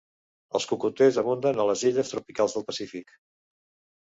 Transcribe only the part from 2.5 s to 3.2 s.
del Pacífic.